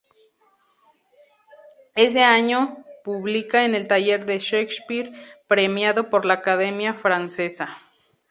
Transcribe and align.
Ese 1.95 2.23
año 2.23 2.83
publica 3.03 3.65
"En 3.65 3.75
el 3.75 3.87
taller 3.87 4.25
de 4.25 4.39
Shakespeare", 4.39 5.11
premiado 5.45 6.09
por 6.09 6.25
la 6.25 6.33
Academia 6.33 6.95
Francesa. 6.95 7.83